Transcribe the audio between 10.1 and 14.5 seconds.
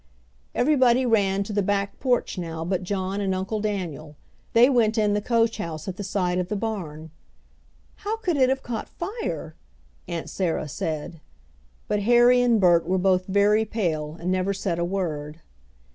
Sarah said. But Harry and Bert were both very pale, and